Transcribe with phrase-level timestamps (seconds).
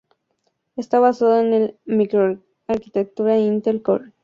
[0.77, 4.13] Está basado en la microarquitectura Intel Core.